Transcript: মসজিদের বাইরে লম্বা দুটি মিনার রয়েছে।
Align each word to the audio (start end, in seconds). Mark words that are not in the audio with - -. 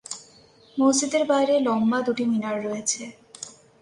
মসজিদের 0.77 1.23
বাইরে 1.25 1.55
লম্বা 1.59 1.99
দুটি 2.07 2.23
মিনার 2.25 2.55
রয়েছে। 2.65 3.03